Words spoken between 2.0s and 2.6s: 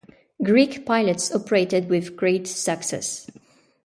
great